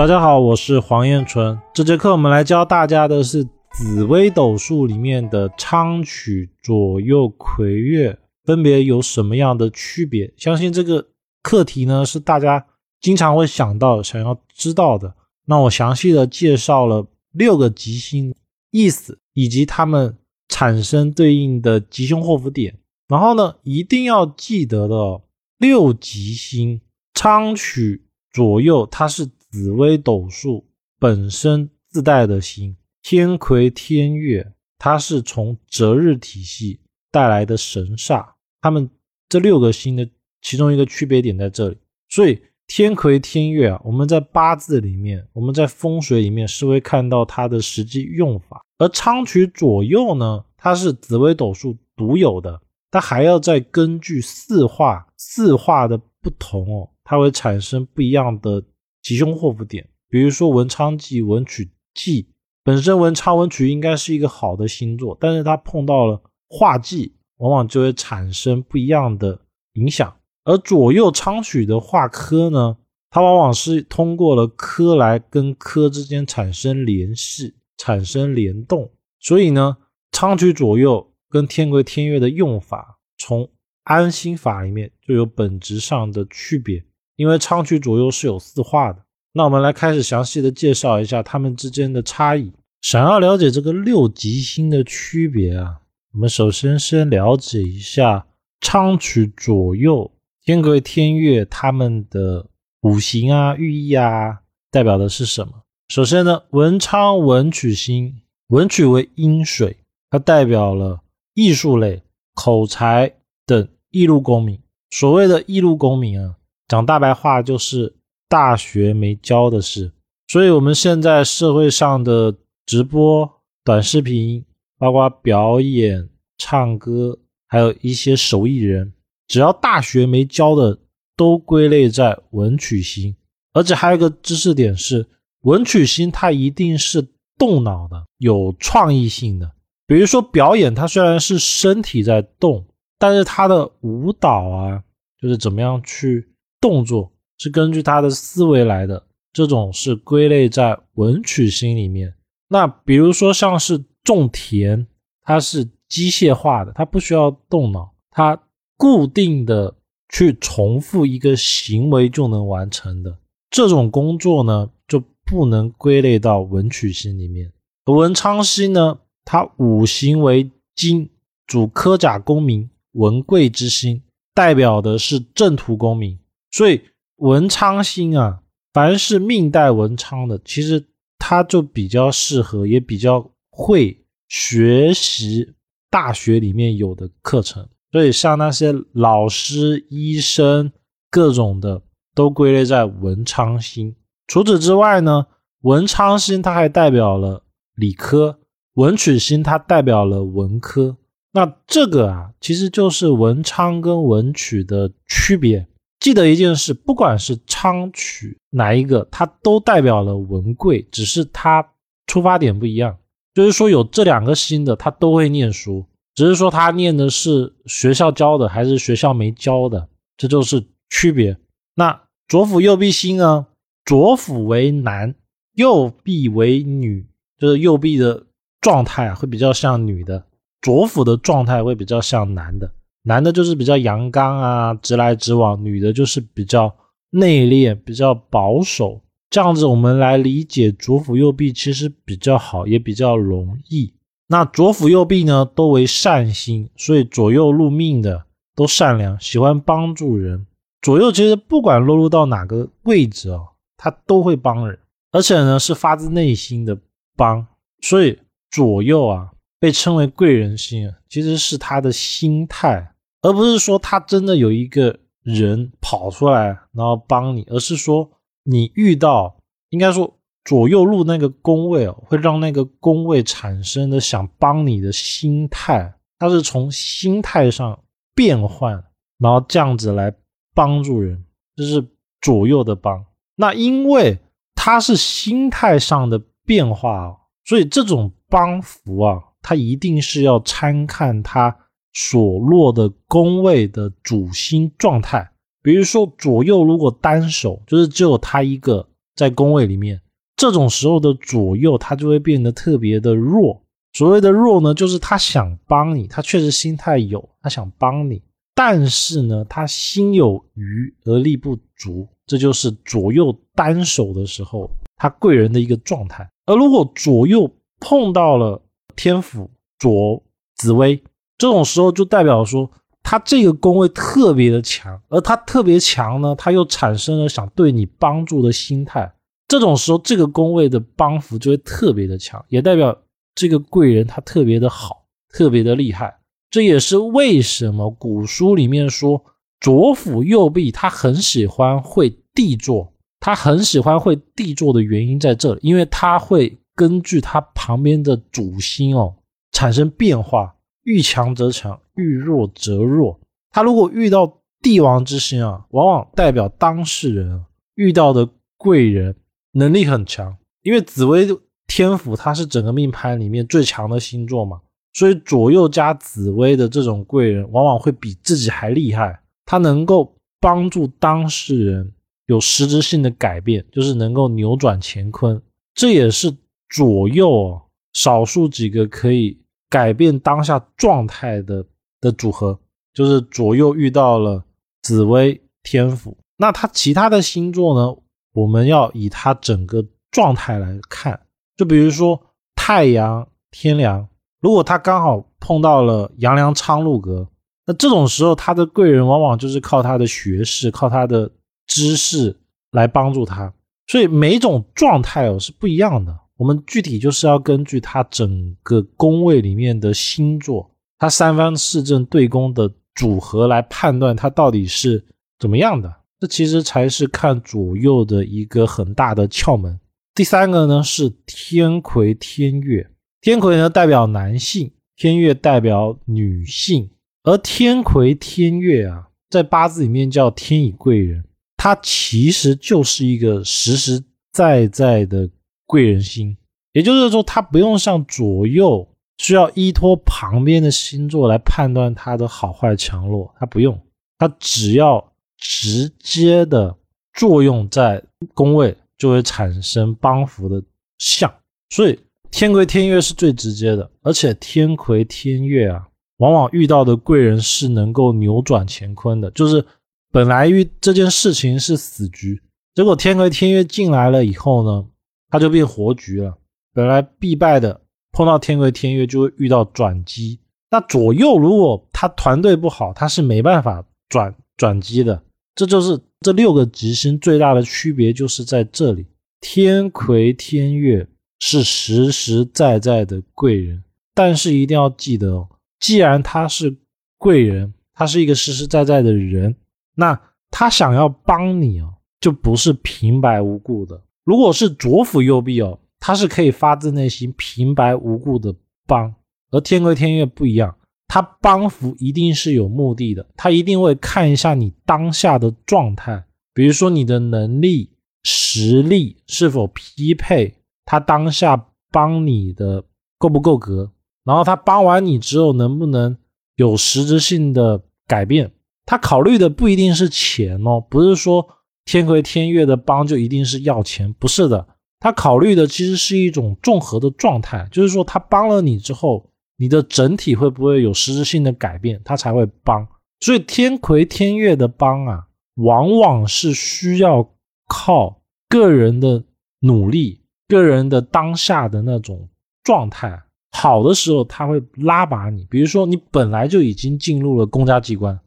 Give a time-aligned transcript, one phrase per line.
[0.00, 1.60] 大家好，我是黄彦纯。
[1.74, 10.32] 这节课我们来教大家的是紫微斗数里面的昌曲、左右、魁月分别有什么样的区别。
[10.38, 11.06] 相信这个
[11.42, 12.64] 课题呢是大家
[13.02, 15.14] 经常会想到、想要知道的。
[15.44, 18.34] 那我详细的介绍了六个吉星
[18.70, 20.16] 意思以及它们
[20.48, 22.74] 产生对应的吉凶祸福点。
[23.06, 25.20] 然后呢，一定要记得的
[25.58, 26.80] 六吉星
[27.12, 29.28] 昌曲、左右，它是。
[29.50, 30.64] 紫微斗数
[30.98, 36.78] 本身自带的星天魁天月，它是从择日体系
[37.10, 38.24] 带来的神煞。
[38.60, 38.88] 他们
[39.28, 40.08] 这六个星的
[40.40, 41.76] 其中一个区别点在这里。
[42.08, 48.62] 所以天魁天月啊，我们在八字里面，我们在风水里面是会看到它的实际用法。
[48.78, 58.62] 而昌曲左右呢，它是紫微斗数独有的，它还要再根据四化四化的不同哦，它会产生不一样的。
[59.02, 62.28] 吉凶祸福点，比如说文昌忌、文曲忌，
[62.62, 69.40] 本身文昌、文曲应该是一个好的星座，但是它碰到了化忌，往往就会产生不一样的
[69.74, 70.16] 影响。
[70.44, 72.76] 而左右昌曲的化科呢，
[73.10, 78.90] 它往往是通过了科来跟科之间产生联系、产生联动。
[79.20, 79.76] 所以呢，
[80.12, 83.50] 昌曲左右跟天癸天月的用法，从
[83.84, 86.84] 安心法里面就有本质上的区别。
[87.20, 89.04] 因为昌曲左右是有四化的，
[89.34, 92.50] 那我们来开始详细的介绍一下它们之间的差异。
[92.80, 95.80] 想要了解这个六吉星的区别啊，
[96.14, 98.26] 我们首先先了解一下
[98.62, 100.10] 昌曲左右、
[100.42, 102.46] 天魁天月它们的
[102.80, 104.40] 五行啊、寓意啊，
[104.70, 105.52] 代表的是什么？
[105.88, 109.76] 首先呢，文昌文曲星，文曲为阴水，
[110.08, 111.02] 它代表了
[111.34, 113.12] 艺术类、口才
[113.44, 114.58] 等艺路功名。
[114.88, 116.36] 所谓的艺路功名啊。
[116.70, 117.96] 讲大白话就是
[118.28, 119.90] 大学没教的事，
[120.28, 122.32] 所以我们现在社会上的
[122.64, 123.28] 直播、
[123.64, 124.44] 短视频，
[124.78, 127.18] 包括表演、唱歌，
[127.48, 128.92] 还有一些手艺人，
[129.26, 130.78] 只要大学没教的，
[131.16, 133.16] 都归类在文曲星。
[133.52, 135.04] 而且还有一个知识点是，
[135.40, 137.04] 文曲星它一定是
[137.36, 139.50] 动脑的，有创意性的。
[139.88, 142.64] 比如说表演，它虽然是身体在动，
[142.96, 144.84] 但是它的舞蹈啊，
[145.20, 146.28] 就是怎么样去。
[146.60, 152.14] 动作是根据他的思维来的，这种是归类在文曲星里面。
[152.48, 154.86] 那比如说像是种田，
[155.22, 158.40] 它是机械化的，它不需要动脑，它
[158.76, 159.74] 固定的
[160.08, 163.18] 去重复一个行为就能完成的
[163.50, 167.52] 这种工作呢，就不能归类到文曲星里面。
[167.86, 171.08] 文昌星呢，它五行为金，
[171.46, 174.02] 主科甲功名，文贵之星，
[174.34, 176.18] 代表的是正途功名。
[176.50, 176.82] 所以
[177.16, 178.40] 文昌星啊，
[178.72, 180.84] 凡是命带文昌的，其实
[181.18, 185.54] 他就比较适合，也比较会学习
[185.90, 187.68] 大学里面有的课程。
[187.92, 190.70] 所以像那些老师、医生
[191.10, 191.82] 各种的，
[192.14, 193.94] 都归类在文昌星。
[194.26, 195.26] 除此之外呢，
[195.62, 197.44] 文昌星它还代表了
[197.74, 198.38] 理科，
[198.74, 200.96] 文曲星它代表了文科。
[201.32, 205.66] 那这个啊，其实就是文昌跟文曲的区别。
[206.00, 211.74] 记得一件事，不管是昌曲哪一个，它都代表了文贵，只是它
[212.06, 212.96] 出发点不一样。
[213.32, 221.36] 就是说，有这两个星的，他都会念书，只是说他念的是学校教的还是学校没教的，这就是区别。
[221.76, 223.46] 那左辅右弼星呢？
[223.84, 225.14] 左辅为男，
[225.54, 227.06] 右弼为女，
[227.38, 228.26] 就是右弼的
[228.60, 230.26] 状态会比较像女的，
[230.60, 232.72] 左辅的状态会比较像男的。
[233.02, 236.74] 男的就是比较阳刚啊，直来直往；女的就是比较
[237.10, 239.00] 内敛、比较保守。
[239.30, 243.94] 这样子我们来理解左辅右弼，其实比较好，也比较容易。
[244.28, 250.46] 那左辅右弼呢，都为善心，所以左右入命的都善良，喜欢帮助人。
[250.82, 253.40] 左右其实不管落入到哪个位置啊，
[253.76, 254.78] 他都会帮人，
[255.12, 256.76] 而且呢是发自内心的
[257.16, 257.46] 帮。
[257.80, 258.18] 所以
[258.50, 259.30] 左右啊。
[259.60, 268.10] 被称为贵人星，其实是他的心态，而不是说他真的有一个人跑出来然后帮你，而是说
[268.42, 269.36] 你遇到，
[269.68, 277.78] 应该说左右路那个宫位哦，会让那个宫位产生的想帮你的心态，它是从心态上
[278.14, 278.72] 变换，
[279.18, 280.10] 然后这样子来
[280.54, 281.22] 帮助人，
[281.54, 281.86] 这是
[282.22, 283.04] 左右的帮。
[283.36, 284.18] 那因为
[284.54, 289.22] 它是心态上的变化哦，所以这种帮扶啊。
[289.42, 291.56] 他一定是要参看他
[291.92, 295.30] 所落的宫位的主星状态，
[295.62, 300.00] 比如说左右如果单手，就是只有他一个在宫位里面，
[300.36, 303.62] 这种时候的左右他就会变得特别的弱。
[303.92, 308.22] 所谓的弱呢，就是他想帮你，他确实心态有，他想帮你，
[308.54, 316.30] 但是呢，他心有余而力不足，这就是左右单手的时候，他贵人的一个状态。
[316.46, 317.50] 而如果左右
[317.80, 318.62] 碰到了
[319.02, 320.22] 天府左
[320.56, 321.02] 紫薇，
[321.38, 322.70] 这种时候就代表说。
[323.02, 329.10] 他这个宫位特别的强，而他特别强呢，他又产生了想对你帮助的心态。
[329.48, 332.94] 这种时候，这个宫位的帮扶就会特别的强，也代表
[333.34, 336.14] 这个贵人他特别的好，特别的厉害。
[336.50, 339.24] 这也是为什么古书里面说
[339.60, 349.16] 左辅右弼，他很喜欢会地坐，他很喜欢会地坐的原因在这里，因为他会根据他旁边的主星哦
[349.52, 350.56] 产生变化。
[350.84, 353.20] 遇强则强，遇弱则弱。
[353.50, 357.44] 他如果遇到帝王之星啊，往往代表当事人
[357.74, 359.14] 遇到的贵人
[359.52, 360.34] 能力很强。
[360.62, 361.28] 因为紫薇
[361.66, 364.62] 天府它是整个命盘里面最强的星座嘛，
[364.94, 369.20] 所以左右加紫薇的这种贵人，往往会比自己还厉害。
[369.44, 371.92] 他能够帮助当事人
[372.24, 375.40] 有实质性的改变，就是能够扭转乾坤。
[375.74, 376.34] 这也是
[376.70, 377.60] 左右
[377.92, 379.38] 少数几个可以。
[379.72, 381.64] 改变当下状态的
[382.00, 382.58] 的组合，
[382.92, 384.44] 就是左右遇到了
[384.82, 387.96] 紫薇天府，那他其他的星座呢？
[388.32, 391.20] 我们要以他整个状态来看。
[391.56, 392.20] 就比如说
[392.56, 394.08] 太阳天梁，
[394.40, 397.28] 如果他刚好碰到了阳梁昌禄格，
[397.64, 401.30] 那这种时候他的贵人往往就是靠他的学识、靠他的
[401.68, 402.36] 知识
[402.72, 403.54] 来帮助他。
[403.86, 406.18] 所以每种状态哦是不一样的。
[406.40, 415.04] 我们具体就是要根据它整个宫位里面的星座，它三方四正对宫的组合来判断它到底是
[415.38, 415.94] 怎么样的。
[416.18, 419.78] 这其实才是看左右的一个很大的窍门。
[420.14, 422.88] 第三个呢是天魁天月，
[423.20, 426.88] 天魁呢代表男性，天月代表女性。
[427.22, 431.22] 而天魁天月啊，在八字里面叫天乙贵人，
[431.58, 434.02] 它其实就是一个实实
[434.32, 435.28] 在在的。
[435.70, 436.36] 贵人星，
[436.72, 438.84] 也就是说，他不用像左右
[439.18, 443.80] 需要依托旁边的星座来判断他的好坏强弱，他不用，
[444.18, 446.74] 他只要直接的
[447.14, 448.02] 作用在
[448.34, 450.60] 宫位，就会产生帮扶的
[450.98, 451.32] 相。
[451.68, 451.96] 所以
[452.32, 459.64] 天魁天月是最直接的，而且天魁天月啊，往往遇到的贵人是能够扭转乾坤的，就是
[460.10, 462.42] 本来遇这件事情是死局，
[462.74, 464.84] 结果天魁天月进来了以后呢？
[465.30, 466.36] 他就变活局了。
[466.74, 467.80] 本来必败的，
[468.12, 470.40] 碰到天魁天月就会遇到转机。
[470.70, 475.22] 那左右如果他团队不好，他是没办法转转机的。
[475.54, 479.06] 这就是这六个吉星最大的区别，就是在这里。
[479.40, 481.06] 天魁天月
[481.40, 483.82] 是实实在在的贵人，
[484.14, 485.48] 但是一定要记得哦，
[485.80, 486.76] 既然他是
[487.18, 489.56] 贵人，他是一个实实在在的人，
[489.96, 490.18] 那
[490.50, 494.00] 他想要帮你哦，就不是平白无故的。
[494.30, 498.54] 如果是左辅右弼哦，他是可以发自内心、平白无故的
[498.86, 499.12] 帮；
[499.50, 500.72] 而天魁天月不一样，
[501.08, 506.24] 他帮扶一定是有目的的，他一定会看一下你当下的状态，
[506.54, 507.90] 比如说你的能力、
[508.22, 510.54] 实力是否匹配
[510.84, 512.84] 他当下帮你的
[513.18, 513.90] 够不够格，
[514.24, 516.16] 然后他帮完你之后能不能
[516.54, 518.52] 有实质性的改变，
[518.86, 521.44] 他考虑的不一定是钱哦，不是说。
[521.84, 524.12] 天魁天月的帮就一定是要钱？
[524.12, 524.66] 不是的，
[525.00, 532.86] 他考虑的其实是一种综合的状态，就是说他帮了你之后，你的整体会不会有实质性的改变，他才会帮。
[533.20, 537.28] 所以天魁天月的帮啊，往往是需要
[537.68, 539.24] 靠个人的
[539.60, 542.28] 努力、个人的当下的那种
[542.62, 543.20] 状态
[543.52, 545.44] 好的时候，他会拉拔你。
[545.50, 548.18] 比如说你本来就已经进入了公家机关。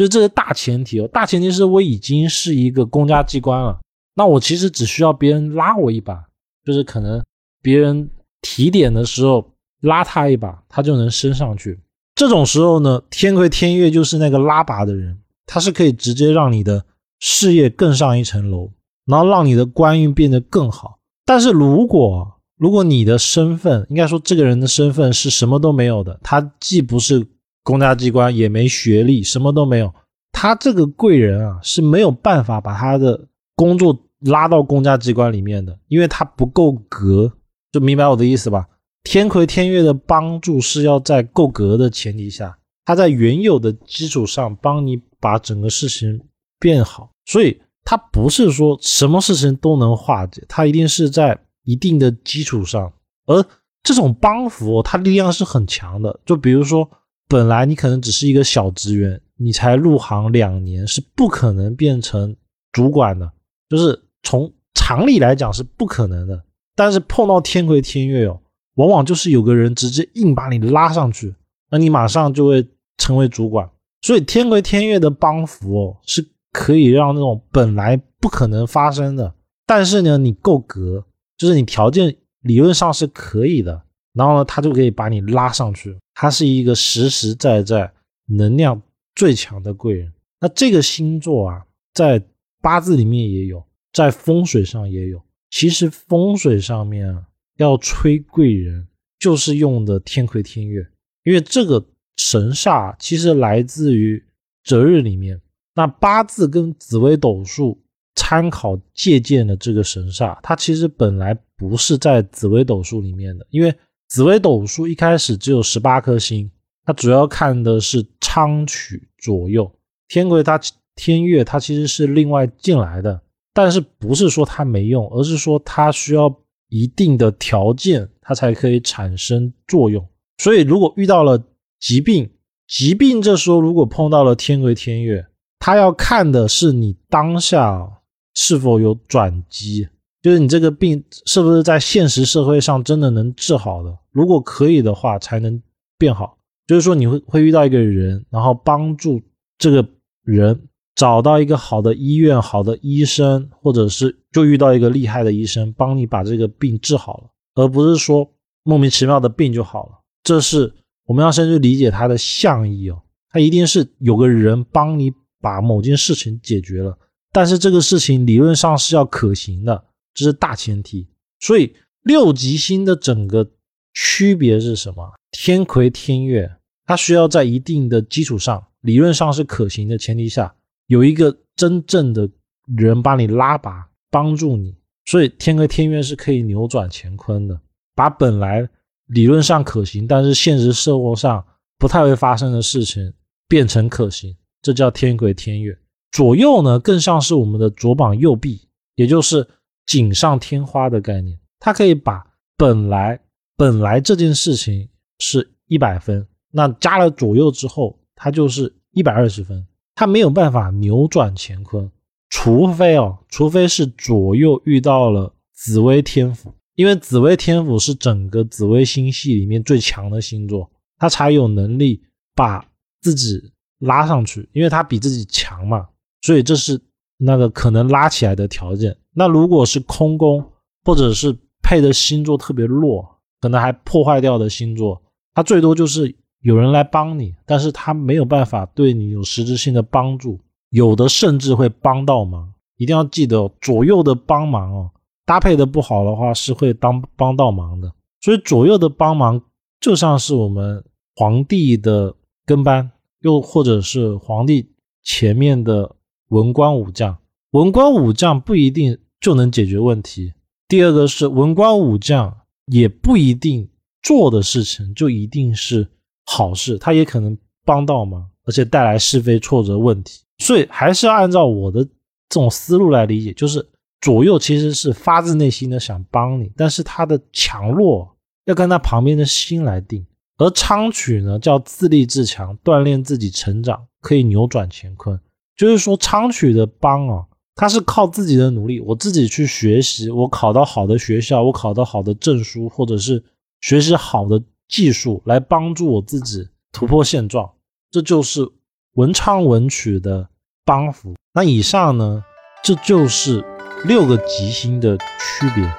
[0.00, 3.78] 就是这个大前提哦，大前提是我已经是一个公家机关了，
[4.14, 6.24] 那我其实只需要别人拉我一把，
[6.64, 7.22] 就是可能
[7.60, 8.08] 别人
[8.40, 9.52] 提点的时候
[9.82, 11.78] 拉他一把，他就能升上去。
[12.14, 16.82] 这种时候呢，天魁天月就是那个拉拔的人，他是可以直接让你的
[17.18, 18.70] 事业更上一层楼，
[19.04, 20.98] 然后让你的官运变得更好。
[21.26, 22.26] 但是如果
[22.56, 27.26] 如果你的身份，应该说这个人的身份是什么都没有的，他既不是。
[27.62, 29.92] 公家机关也没学历，什么都没有。
[30.32, 37.32] 他这个贵人啊是没有办法把他的工作拉到公家机关里面的，因为他不够格。
[37.72, 38.66] 就明白我的意思吧？
[39.04, 46.20] 天魁天月的帮助是要在够格的前提下，他在原有的基础上帮你把整个事情
[46.58, 47.10] 变好。
[47.26, 52.92] 所以他不是说什么事情都能化解，他一定是在一定的基础上。
[53.26, 53.44] 而
[53.82, 56.20] 这种帮扶，他力量是很强的。
[56.26, 56.88] 就比如说，
[57.30, 62.34] 本来你可能只是一个小职员，你才入行两年，是不可能变成
[62.72, 63.30] 主管的，
[63.68, 66.42] 就是从常理来讲是不可能的。
[66.74, 68.40] 但是碰到天魁天月哦，
[68.74, 71.32] 往往就是有个人直接硬把你拉上去，
[71.70, 72.66] 那你马上就会
[72.98, 73.70] 成为主管。
[74.02, 79.32] 所以天魁天月的帮扶哦，是可以让那种本来不可能发生的，
[79.64, 81.04] 但是呢，你够格，
[81.38, 83.80] 就是你条件理论上是可以的，
[84.14, 85.96] 然后呢，他就可以把你拉上去。
[86.20, 87.90] 他是一个实实在在
[88.26, 88.82] 能量
[89.14, 90.12] 最强的贵人。
[90.38, 92.22] 那这个星座啊，在
[92.60, 95.22] 八字里面也有，在风水上也有。
[95.48, 98.86] 其实风水上面啊，要吹贵人，
[99.18, 100.86] 就是用的天魁天月，
[101.24, 101.86] 因为这个。
[102.16, 104.22] 神煞其实来自于
[104.62, 105.40] 择日里面，
[105.74, 107.82] 那八字跟紫微斗数
[108.14, 113.74] 参考借鉴的这个神煞，它其实本来不是在紫微斗数里面的，因为
[114.10, 116.50] 紫微斗数一开始只有十八颗星，
[116.84, 119.72] 它主要看的是昌曲左右，
[120.08, 120.60] 天魁它
[120.94, 123.22] 天月它其实是另外进来的，
[123.54, 126.30] 但是不是说它没用，而是说它需要
[126.68, 131.42] 一定的条件，它才可以产生作用，所以如果遇到了。
[131.82, 132.30] 疾病，
[132.68, 135.26] 疾病，这时候如果碰到了天魁天月，
[135.58, 138.02] 他要看的是你当下
[138.34, 139.88] 是否有转机，
[140.22, 143.96] 就是你这个病是不是在现实社会上真的能治好的。
[144.10, 145.62] 如果可以的话，才能
[145.98, 146.36] 变好。
[146.66, 149.20] 就是说你会会遇到一个人，然后帮助
[149.58, 149.86] 这个
[150.24, 158.30] 人找到一个好的医院、好的医生，或者是就遇到一个厉害的医生，帮你把这个病治好了，而不是说
[158.62, 159.92] 莫名其妙的病就好了。
[160.22, 160.72] 这是。
[161.06, 166.96] 我们要先去理解它的象意哦，它一定是有个人帮你把某件事情解决了，
[167.32, 169.82] 但是这个事情理论上是要可行的，
[170.14, 171.08] 这是大前提。
[171.38, 173.50] 所以六吉星的整个
[173.94, 175.12] 区别是什么？
[175.32, 176.50] 天魁天月，
[176.86, 180.54] 它需要在一定的基础上，理论上是可行的前提下，
[180.86, 182.28] 有一个真正的
[182.76, 184.76] 人帮你拉拔，帮助你。
[185.06, 187.60] 所以天魁天月是可以扭转乾坤的，
[187.94, 188.68] 把本来。
[189.12, 191.44] 理论上可行，但是现实生活上
[191.80, 193.12] 不太会发生的事情
[193.48, 195.76] 变成可行，这叫天魁天月。
[196.12, 199.44] 左右呢，更像是我们的左膀右臂，也就是
[199.90, 201.36] 锦上添花的概念。
[201.58, 202.24] 它可以把
[202.56, 203.18] 本来
[203.56, 209.66] 本来这件事情是一百分，那加了左右之后，它就是一百二十分。
[209.96, 211.90] 它没有办法扭转乾坤，
[212.28, 216.54] 除非哦，除非是左右遇到了紫微天府。
[216.76, 222.00] 因为紫微天府是整个紫微星系里面最强的星座，他才有能力
[222.34, 222.64] 把
[223.02, 225.88] 自己拉上去，因为他比自己强嘛，
[226.22, 226.80] 所以这是
[227.20, 228.96] 那个可能拉起来的条件。
[229.14, 230.44] 那如果是空宫
[230.84, 233.06] 或者是配的星座特别弱，
[233.40, 235.00] 可能还破坏掉的星座，
[235.34, 242.52] 它最多就是有人来帮你，但是他没有办法对你有实质性的帮助，有的甚至会帮到忙。
[242.76, 244.90] 一定要记得左右的帮忙哦。
[245.26, 247.92] 搭配的不好的话，是会当帮到忙的。
[248.22, 249.40] 所以左右的帮忙
[249.80, 250.82] 就像是我们
[251.14, 252.14] 皇帝的
[252.46, 254.72] 跟班，又或者是皇帝
[255.02, 255.94] 前面的
[256.30, 257.16] 文官武将。
[257.52, 260.34] 文官武将不一定就能解决问题。
[260.66, 263.68] 第二个是文官武将也不一定
[264.02, 265.86] 做的事情就一定是
[266.26, 270.22] 好事，他也可能帮到忙，而且带来是非挫折问题。
[270.38, 273.64] 所以还是要按照我的这种思路来理解，就是。
[274.02, 280.06] 左右其实是发自内心的想帮你，但是他的强弱要跟他旁边的心来定。
[280.38, 285.20] 而昌曲呢，叫自立自强，锻炼自己成长，可以扭转乾坤。
[285.60, 287.24] 就是说，昌曲的帮啊，
[287.54, 293.22] 他是靠自己的努力，我自己去学习，我考到好的学校，我考到好的证书，或者是
[293.60, 297.50] 学习好的技术，来帮助我自己突破现状。
[297.90, 298.48] 这就是
[298.94, 300.28] 文昌文曲的
[300.64, 301.14] 帮扶。
[301.34, 302.24] 那以上呢，
[302.62, 303.44] 这就是。
[303.86, 305.72] 六个吉星的区别，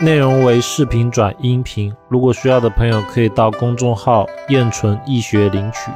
[0.00, 1.92] 内容为视频转音频。
[2.08, 5.90] 如果需要的朋友，可以到公众号“燕纯易学”领取。